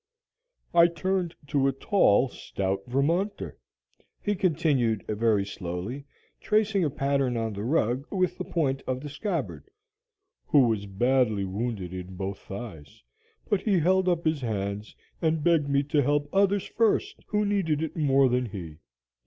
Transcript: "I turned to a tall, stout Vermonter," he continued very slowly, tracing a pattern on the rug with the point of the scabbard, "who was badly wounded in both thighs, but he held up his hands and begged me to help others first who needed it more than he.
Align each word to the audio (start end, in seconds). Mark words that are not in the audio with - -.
"I 0.73 0.87
turned 0.87 1.35
to 1.45 1.67
a 1.67 1.71
tall, 1.71 2.27
stout 2.29 2.79
Vermonter," 2.87 3.55
he 4.19 4.33
continued 4.33 5.05
very 5.07 5.45
slowly, 5.45 6.05
tracing 6.39 6.83
a 6.83 6.89
pattern 6.89 7.37
on 7.37 7.53
the 7.53 7.63
rug 7.63 8.07
with 8.11 8.35
the 8.39 8.43
point 8.43 8.81
of 8.87 8.99
the 8.99 9.09
scabbard, 9.09 9.69
"who 10.47 10.67
was 10.69 10.87
badly 10.87 11.45
wounded 11.45 11.93
in 11.93 12.15
both 12.15 12.39
thighs, 12.39 13.03
but 13.47 13.61
he 13.61 13.77
held 13.77 14.09
up 14.09 14.25
his 14.25 14.41
hands 14.41 14.95
and 15.21 15.43
begged 15.43 15.69
me 15.69 15.83
to 15.83 16.01
help 16.01 16.27
others 16.33 16.65
first 16.65 17.21
who 17.27 17.45
needed 17.45 17.83
it 17.83 17.95
more 17.95 18.27
than 18.27 18.47
he. 18.47 18.79